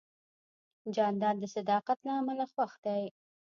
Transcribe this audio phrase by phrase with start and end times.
[0.95, 3.03] جانداد د صداقت له امله خوښ دی.